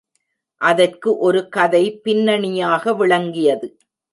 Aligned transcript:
அதற்கு 0.61 1.17
ஒரு 1.17 1.49
கதை 1.49 1.83
பின்னணியாக 2.03 2.93
விளங்கியது. 2.93 3.69